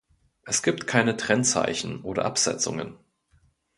[0.45, 2.97] Es gibt keine Trennzeichen oder Absetzungen.